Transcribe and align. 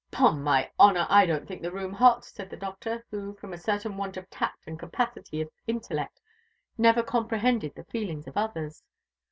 "'Pon 0.09 0.41
my 0.41 0.67
honour! 0.79 1.05
I 1.11 1.27
don't 1.27 1.47
think 1.47 1.61
the 1.61 1.71
room 1.71 1.93
hot," 1.93 2.25
said 2.25 2.49
the 2.49 2.57
Doctor, 2.57 3.05
who, 3.11 3.35
from 3.35 3.53
a 3.53 3.57
certain 3.59 3.97
want 3.97 4.17
of 4.17 4.27
tact 4.31 4.65
and 4.65 4.79
capacity 4.79 5.41
of 5.41 5.51
intellect, 5.67 6.19
never 6.75 7.03
comprehended 7.03 7.75
the 7.75 7.83
feelings 7.83 8.25
of 8.27 8.35
others. 8.35 8.81